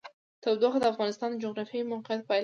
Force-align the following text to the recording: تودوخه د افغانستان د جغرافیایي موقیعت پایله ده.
تودوخه 0.43 0.79
د 0.81 0.85
افغانستان 0.93 1.29
د 1.31 1.35
جغرافیایي 1.43 1.89
موقیعت 1.91 2.21
پایله 2.27 2.37
ده. 2.37 2.39